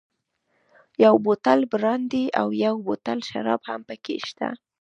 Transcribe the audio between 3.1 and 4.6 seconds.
شراب هم پکې شته.